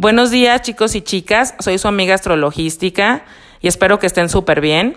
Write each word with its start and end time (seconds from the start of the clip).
Buenos 0.00 0.30
días 0.30 0.62
chicos 0.62 0.94
y 0.94 1.02
chicas, 1.02 1.54
soy 1.58 1.76
su 1.76 1.86
amiga 1.86 2.14
astrologística 2.14 3.22
y 3.60 3.68
espero 3.68 3.98
que 3.98 4.06
estén 4.06 4.30
súper 4.30 4.62
bien. 4.62 4.96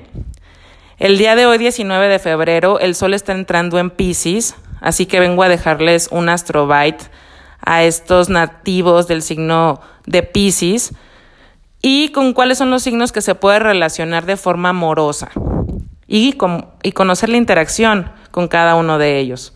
El 0.98 1.18
día 1.18 1.36
de 1.36 1.46
hoy, 1.46 1.58
19 1.58 2.08
de 2.08 2.20
febrero, 2.20 2.80
el 2.80 2.96
sol 2.96 3.14
está 3.14 3.34
entrando 3.34 3.80
en 3.80 3.90
Pisces, 3.90 4.56
así 4.80 5.06
que 5.06 5.20
vengo 5.20 5.44
a 5.44 5.50
dejarles 5.50 6.08
un 6.10 6.30
astrobite 6.30 7.04
a 7.60 7.84
estos 7.84 8.30
nativos 8.30 9.10
del 9.10 9.24
signo 9.24 9.82
de 10.06 10.24
Pisces 10.24 10.94
y 11.82 12.08
con 12.14 12.32
cuáles 12.32 12.58
son 12.58 12.70
los 12.70 12.82
signos 12.82 13.12
que 13.12 13.20
se 13.20 13.36
puede 13.36 13.60
relacionar 13.60 14.26
de 14.26 14.38
forma 14.38 14.70
amorosa 14.70 15.32
y, 16.08 16.38
y 16.82 16.92
conocer 16.94 17.28
la 17.28 17.36
interacción 17.36 18.10
con 18.32 18.48
cada 18.48 18.76
uno 18.76 18.98
de 18.98 19.20
ellos. 19.20 19.54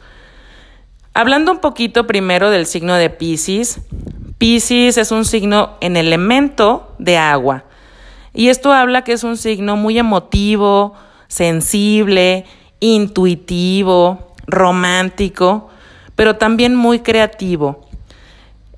Hablando 1.14 1.54
un 1.54 1.60
poquito 1.60 2.06
primero 2.06 2.50
del 2.50 2.66
signo 2.66 2.96
de 2.96 3.10
Pisces, 3.10 3.80
Pisces 4.38 4.98
es 4.98 5.12
un 5.12 5.26
signo 5.26 5.78
en 5.82 5.98
elemento 5.98 6.94
de 7.00 7.18
agua. 7.18 7.66
Y 8.34 8.50
esto 8.50 8.72
habla 8.72 9.04
que 9.04 9.14
es 9.14 9.24
un 9.24 9.38
signo 9.38 9.76
muy 9.76 9.98
emotivo, 9.98 10.94
sensible, 11.28 12.46
intuitivo, 12.80 14.34
romántico, 14.46 15.70
pero 16.16 16.36
también 16.36 16.76
muy 16.76 17.00
creativo. 17.00 17.88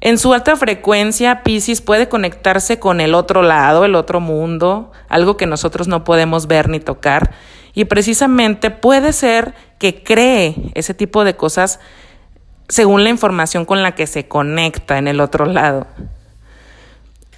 En 0.02 0.18
su 0.18 0.34
alta 0.34 0.56
frecuencia, 0.56 1.44
Pisces 1.44 1.82
puede 1.82 2.08
conectarse 2.08 2.80
con 2.80 3.02
el 3.02 3.14
otro 3.14 3.42
lado, 3.42 3.84
el 3.84 3.96
otro 3.96 4.22
mundo, 4.22 4.94
algo 5.10 5.36
que 5.36 5.46
nosotros 5.46 5.90
no 5.90 6.06
podemos 6.06 6.48
ver 6.48 6.70
ni 6.70 6.80
tocar, 6.80 7.32
y 7.74 7.84
precisamente 7.84 8.72
puede 8.72 9.12
ser 9.12 9.54
que 9.78 10.02
cree 10.02 10.56
ese 10.74 10.94
tipo 10.94 11.26
de 11.26 11.36
cosas 11.36 11.82
según 12.70 13.04
la 13.04 13.10
información 13.10 13.66
con 13.66 13.84
la 13.84 13.94
que 13.94 14.08
se 14.08 14.28
conecta 14.28 14.98
en 14.98 15.08
el 15.08 15.20
otro 15.20 15.46
lado. 15.46 15.88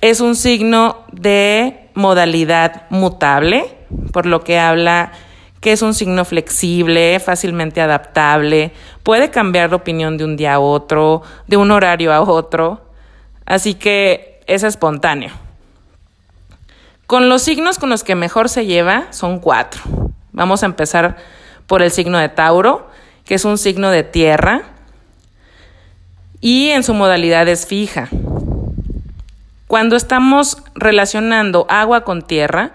Es 0.02 0.20
un 0.22 0.35
signo 0.35 0.99
de 1.12 1.89
modalidad 1.94 2.83
mutable, 2.89 3.66
por 4.14 4.25
lo 4.25 4.44
que 4.44 4.59
habla 4.59 5.11
que 5.61 5.72
es 5.72 5.83
un 5.83 5.94
signo 5.94 6.25
flexible, 6.25 7.19
fácilmente 7.19 7.81
adaptable, 7.81 8.72
puede 9.03 9.30
cambiar 9.30 9.69
de 9.69 9.75
opinión 9.75 10.17
de 10.17 10.25
un 10.25 10.36
día 10.36 10.56
a 10.56 10.59
otro, 10.59 11.22
de 11.47 11.56
un 11.56 11.69
horario 11.69 12.11
a 12.11 12.22
otro, 12.22 12.81
así 13.45 13.75
que 13.75 14.41
es 14.47 14.63
espontáneo. 14.63 15.30
Con 17.06 17.30
los 17.30 17.44
signos 17.44 17.78
con 17.78 17.91
los 17.91 18.03
que 18.03 18.16
mejor 18.16 18.50
se 18.50 18.66
lleva 18.66 19.06
son 19.11 19.39
cuatro. 19.39 19.81
Vamos 20.31 20.63
a 20.63 20.66
empezar 20.66 21.17
por 21.67 21.84
el 21.84 21.91
signo 21.91 22.17
de 22.17 22.30
Tauro, 22.30 22.88
que 23.23 23.36
es 23.36 23.45
un 23.45 23.59
signo 23.59 23.91
de 23.91 24.03
tierra, 24.03 24.63
y 26.42 26.70
en 26.70 26.84
su 26.84 26.94
modalidad 26.94 27.47
es 27.47 27.66
fija. 27.66 28.09
Cuando 29.67 29.95
estamos 29.95 30.58
relacionando 30.75 31.66
agua 31.70 32.03
con 32.03 32.23
tierra, 32.23 32.73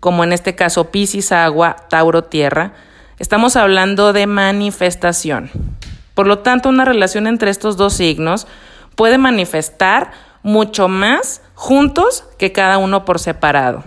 como 0.00 0.24
en 0.24 0.32
este 0.32 0.56
caso 0.56 0.90
Piscis 0.90 1.30
agua, 1.30 1.76
Tauro 1.88 2.24
tierra, 2.24 2.72
estamos 3.18 3.54
hablando 3.54 4.12
de 4.12 4.26
manifestación. 4.26 5.50
Por 6.14 6.26
lo 6.26 6.40
tanto, 6.40 6.68
una 6.68 6.84
relación 6.84 7.26
entre 7.26 7.50
estos 7.50 7.76
dos 7.76 7.92
signos 7.92 8.46
puede 8.96 9.18
manifestar 9.18 10.10
mucho 10.42 10.88
más 10.88 11.42
juntos 11.54 12.24
que 12.38 12.50
cada 12.50 12.78
uno 12.78 13.04
por 13.04 13.18
separado. 13.18 13.84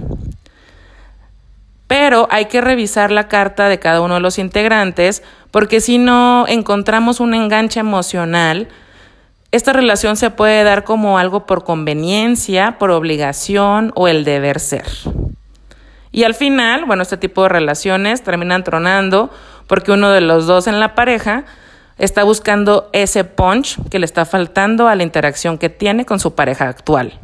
Pero 1.88 2.28
hay 2.32 2.46
que 2.46 2.62
revisar 2.62 3.12
la 3.12 3.28
carta 3.28 3.70
de 3.70 3.80
cada 3.80 4.02
uno 4.02 4.16
de 4.16 4.20
los 4.20 4.40
integrantes 4.40 5.24
porque 5.52 5.82
si 5.82 5.98
no 5.98 6.46
encontramos 6.48 7.20
un 7.20 7.34
enganche 7.34 7.80
emocional, 7.80 8.68
esta 9.52 9.72
relación 9.72 10.18
se 10.18 10.32
puede 10.32 10.64
dar 10.64 10.84
como 10.84 11.20
algo 11.20 11.46
por 11.46 11.64
conveniencia, 11.64 12.78
por 12.80 12.90
obligación 12.90 13.92
o 13.96 14.08
el 14.08 14.26
deber 14.26 14.60
ser. 14.60 14.86
Y 16.12 16.24
al 16.24 16.34
final, 16.34 16.86
bueno, 16.86 17.04
este 17.04 17.18
tipo 17.18 17.44
de 17.44 17.50
relaciones 17.50 18.24
terminan 18.24 18.64
tronando 18.64 19.30
porque 19.68 19.92
uno 19.92 20.10
de 20.10 20.22
los 20.22 20.48
dos 20.48 20.68
en 20.68 20.80
la 20.80 20.96
pareja 20.96 21.46
está 21.98 22.24
buscando 22.24 22.90
ese 22.94 23.24
punch 23.24 23.78
que 23.90 24.00
le 24.00 24.06
está 24.06 24.26
faltando 24.26 24.88
a 24.88 24.96
la 24.96 25.04
interacción 25.04 25.58
que 25.58 25.70
tiene 25.70 26.06
con 26.06 26.20
su 26.20 26.34
pareja 26.34 26.68
actual. 26.68 27.20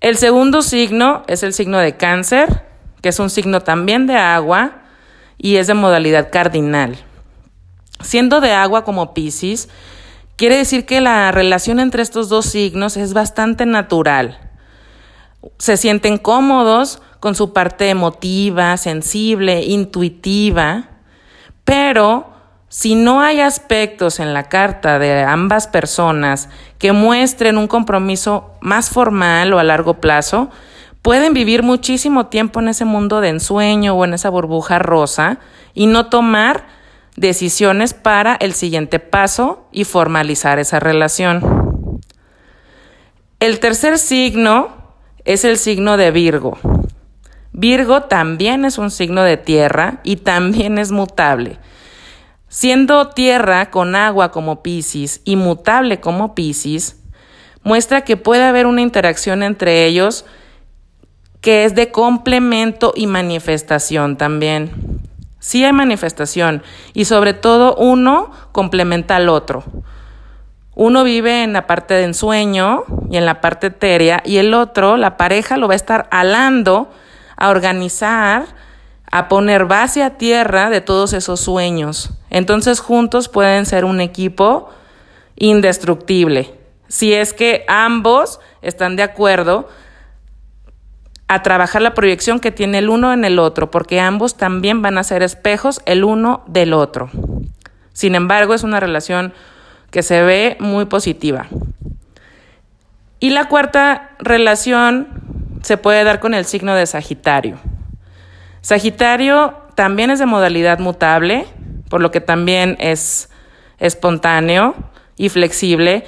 El 0.00 0.16
segundo 0.16 0.62
signo 0.62 1.22
es 1.26 1.42
el 1.42 1.52
signo 1.52 1.78
de 1.78 1.96
cáncer, 1.96 2.65
que 3.06 3.10
es 3.10 3.20
un 3.20 3.30
signo 3.30 3.60
también 3.60 4.08
de 4.08 4.16
agua 4.16 4.82
y 5.38 5.58
es 5.58 5.68
de 5.68 5.74
modalidad 5.74 6.32
cardinal. 6.32 6.98
Siendo 8.02 8.40
de 8.40 8.50
agua 8.50 8.82
como 8.82 9.14
Pisces, 9.14 9.68
Quiere 10.36 10.58
decir 10.58 10.84
que 10.84 11.00
la 11.00 11.32
relación 11.32 11.80
entre 11.80 12.02
estos 12.02 12.28
dos 12.28 12.44
signos 12.44 12.98
es 12.98 13.14
bastante 13.14 13.64
natural. 13.64 14.38
Se 15.56 15.78
sienten 15.78 16.18
cómodos 16.18 17.00
con 17.20 17.34
su 17.34 17.54
parte 17.54 17.88
emotiva, 17.88 18.76
sensible, 18.76 19.62
intuitiva, 19.62 20.90
pero 21.64 22.26
si 22.68 22.96
no 22.96 23.22
hay 23.22 23.40
aspectos 23.40 24.20
en 24.20 24.34
la 24.34 24.50
carta 24.50 24.98
de 24.98 25.22
ambas 25.22 25.68
personas 25.68 26.50
que 26.78 26.92
muestren 26.92 27.56
un 27.56 27.66
compromiso 27.66 28.50
más 28.60 28.90
formal 28.90 29.54
o 29.54 29.58
a 29.58 29.64
largo 29.64 30.02
plazo, 30.02 30.50
pueden 31.06 31.34
vivir 31.34 31.62
muchísimo 31.62 32.26
tiempo 32.26 32.58
en 32.58 32.66
ese 32.66 32.84
mundo 32.84 33.20
de 33.20 33.28
ensueño 33.28 33.94
o 33.94 34.04
en 34.04 34.12
esa 34.12 34.28
burbuja 34.28 34.80
rosa 34.80 35.38
y 35.72 35.86
no 35.86 36.06
tomar 36.06 36.66
decisiones 37.14 37.94
para 37.94 38.34
el 38.34 38.54
siguiente 38.54 38.98
paso 38.98 39.68
y 39.70 39.84
formalizar 39.84 40.58
esa 40.58 40.80
relación. 40.80 42.00
El 43.38 43.60
tercer 43.60 44.00
signo 44.00 44.70
es 45.24 45.44
el 45.44 45.58
signo 45.58 45.96
de 45.96 46.10
Virgo. 46.10 46.58
Virgo 47.52 48.02
también 48.02 48.64
es 48.64 48.76
un 48.76 48.90
signo 48.90 49.22
de 49.22 49.36
tierra 49.36 50.00
y 50.02 50.16
también 50.16 50.76
es 50.76 50.90
mutable. 50.90 51.60
Siendo 52.48 53.10
tierra 53.10 53.70
con 53.70 53.94
agua 53.94 54.32
como 54.32 54.60
Pisces 54.64 55.20
y 55.24 55.36
mutable 55.36 56.00
como 56.00 56.34
Pisces, 56.34 57.00
muestra 57.62 58.00
que 58.00 58.16
puede 58.16 58.42
haber 58.42 58.66
una 58.66 58.82
interacción 58.82 59.44
entre 59.44 59.86
ellos 59.86 60.24
que 61.46 61.64
es 61.64 61.76
de 61.76 61.92
complemento 61.92 62.92
y 62.96 63.06
manifestación 63.06 64.16
también. 64.16 65.00
Sí 65.38 65.64
hay 65.64 65.72
manifestación 65.72 66.64
y 66.92 67.04
sobre 67.04 67.34
todo 67.34 67.76
uno 67.76 68.32
complementa 68.50 69.14
al 69.14 69.28
otro. 69.28 69.62
Uno 70.74 71.04
vive 71.04 71.44
en 71.44 71.52
la 71.52 71.68
parte 71.68 71.94
de 71.94 72.02
ensueño 72.02 72.82
y 73.12 73.16
en 73.16 73.26
la 73.26 73.40
parte 73.40 73.68
etérea 73.68 74.24
y 74.24 74.38
el 74.38 74.54
otro, 74.54 74.96
la 74.96 75.16
pareja, 75.16 75.56
lo 75.56 75.68
va 75.68 75.74
a 75.74 75.76
estar 75.76 76.08
alando 76.10 76.90
a 77.36 77.50
organizar, 77.50 78.46
a 79.08 79.28
poner 79.28 79.66
base 79.66 80.02
a 80.02 80.18
tierra 80.18 80.68
de 80.68 80.80
todos 80.80 81.12
esos 81.12 81.38
sueños. 81.38 82.10
Entonces 82.28 82.80
juntos 82.80 83.28
pueden 83.28 83.66
ser 83.66 83.84
un 83.84 84.00
equipo 84.00 84.68
indestructible. 85.36 86.52
Si 86.88 87.14
es 87.14 87.32
que 87.32 87.64
ambos 87.68 88.40
están 88.62 88.96
de 88.96 89.04
acuerdo 89.04 89.68
a 91.28 91.42
trabajar 91.42 91.82
la 91.82 91.94
proyección 91.94 92.38
que 92.38 92.52
tiene 92.52 92.78
el 92.78 92.88
uno 92.88 93.12
en 93.12 93.24
el 93.24 93.38
otro, 93.38 93.70
porque 93.70 94.00
ambos 94.00 94.36
también 94.36 94.82
van 94.82 94.98
a 94.98 95.04
ser 95.04 95.22
espejos 95.22 95.80
el 95.86 96.04
uno 96.04 96.44
del 96.46 96.72
otro. 96.72 97.10
Sin 97.92 98.14
embargo, 98.14 98.54
es 98.54 98.62
una 98.62 98.78
relación 98.78 99.32
que 99.90 100.02
se 100.02 100.22
ve 100.22 100.56
muy 100.60 100.84
positiva. 100.84 101.46
Y 103.18 103.30
la 103.30 103.48
cuarta 103.48 104.10
relación 104.18 105.08
se 105.62 105.78
puede 105.78 106.04
dar 106.04 106.20
con 106.20 106.34
el 106.34 106.44
signo 106.44 106.74
de 106.74 106.86
Sagitario. 106.86 107.56
Sagitario 108.60 109.56
también 109.74 110.10
es 110.10 110.18
de 110.18 110.26
modalidad 110.26 110.78
mutable, 110.78 111.46
por 111.88 112.00
lo 112.00 112.10
que 112.10 112.20
también 112.20 112.76
es 112.78 113.30
espontáneo 113.78 114.74
y 115.16 115.28
flexible, 115.28 116.04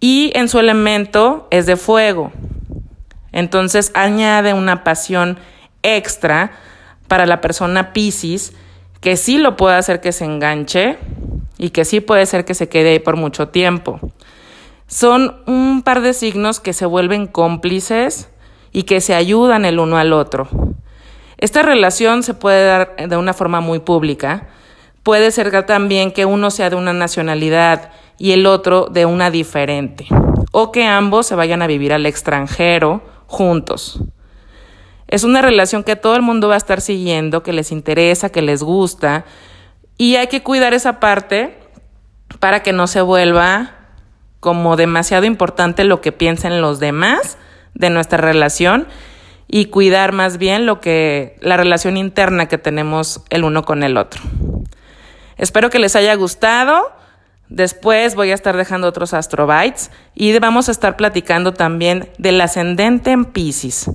y 0.00 0.32
en 0.34 0.48
su 0.48 0.58
elemento 0.58 1.48
es 1.50 1.66
de 1.66 1.76
fuego. 1.76 2.32
Entonces 3.34 3.90
añade 3.94 4.54
una 4.54 4.84
pasión 4.84 5.38
extra 5.82 6.52
para 7.08 7.26
la 7.26 7.40
persona 7.40 7.92
Pisces 7.92 8.54
que 9.00 9.16
sí 9.16 9.38
lo 9.38 9.56
puede 9.56 9.76
hacer 9.76 10.00
que 10.00 10.12
se 10.12 10.24
enganche 10.24 10.98
y 11.58 11.70
que 11.70 11.84
sí 11.84 12.00
puede 12.00 12.26
ser 12.26 12.44
que 12.44 12.54
se 12.54 12.68
quede 12.68 12.92
ahí 12.92 13.00
por 13.00 13.16
mucho 13.16 13.48
tiempo. 13.48 13.98
Son 14.86 15.42
un 15.46 15.82
par 15.82 16.00
de 16.00 16.14
signos 16.14 16.60
que 16.60 16.72
se 16.72 16.86
vuelven 16.86 17.26
cómplices 17.26 18.30
y 18.72 18.84
que 18.84 19.00
se 19.00 19.14
ayudan 19.14 19.64
el 19.64 19.80
uno 19.80 19.98
al 19.98 20.12
otro. 20.12 20.48
Esta 21.36 21.62
relación 21.62 22.22
se 22.22 22.34
puede 22.34 22.64
dar 22.64 22.94
de 22.96 23.16
una 23.16 23.34
forma 23.34 23.60
muy 23.60 23.80
pública. 23.80 24.46
Puede 25.02 25.32
ser 25.32 25.66
también 25.66 26.12
que 26.12 26.24
uno 26.24 26.52
sea 26.52 26.70
de 26.70 26.76
una 26.76 26.92
nacionalidad 26.92 27.90
y 28.16 28.30
el 28.30 28.46
otro 28.46 28.86
de 28.86 29.06
una 29.06 29.32
diferente. 29.32 30.06
O 30.52 30.70
que 30.70 30.84
ambos 30.86 31.26
se 31.26 31.34
vayan 31.34 31.62
a 31.62 31.66
vivir 31.66 31.92
al 31.92 32.06
extranjero 32.06 33.02
juntos. 33.34 34.00
Es 35.08 35.24
una 35.24 35.42
relación 35.42 35.84
que 35.84 35.96
todo 35.96 36.16
el 36.16 36.22
mundo 36.22 36.48
va 36.48 36.54
a 36.54 36.58
estar 36.58 36.80
siguiendo, 36.80 37.42
que 37.42 37.52
les 37.52 37.72
interesa, 37.72 38.30
que 38.30 38.42
les 38.42 38.62
gusta, 38.62 39.24
y 39.98 40.16
hay 40.16 40.28
que 40.28 40.42
cuidar 40.42 40.74
esa 40.74 40.98
parte 40.98 41.58
para 42.40 42.62
que 42.62 42.72
no 42.72 42.86
se 42.86 43.00
vuelva 43.00 43.74
como 44.40 44.76
demasiado 44.76 45.24
importante 45.24 45.84
lo 45.84 46.00
que 46.00 46.12
piensen 46.12 46.60
los 46.60 46.80
demás 46.80 47.38
de 47.74 47.90
nuestra 47.90 48.18
relación 48.18 48.86
y 49.46 49.66
cuidar 49.66 50.12
más 50.12 50.38
bien 50.38 50.66
lo 50.66 50.80
que 50.80 51.36
la 51.40 51.56
relación 51.56 51.96
interna 51.96 52.46
que 52.46 52.58
tenemos 52.58 53.22
el 53.30 53.44
uno 53.44 53.64
con 53.64 53.82
el 53.82 53.96
otro. 53.96 54.22
Espero 55.36 55.70
que 55.70 55.78
les 55.78 55.96
haya 55.96 56.14
gustado. 56.14 56.92
Después 57.48 58.14
voy 58.14 58.30
a 58.30 58.34
estar 58.34 58.56
dejando 58.56 58.88
otros 58.88 59.14
astrobytes 59.14 59.90
y 60.14 60.36
vamos 60.38 60.68
a 60.68 60.72
estar 60.72 60.96
platicando 60.96 61.52
también 61.52 62.08
del 62.18 62.40
ascendente 62.40 63.10
en 63.10 63.26
Pisces. 63.26 63.90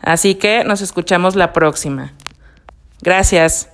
Así 0.00 0.34
que 0.34 0.64
nos 0.64 0.82
escuchamos 0.82 1.34
la 1.34 1.52
próxima. 1.52 2.12
Gracias. 3.00 3.70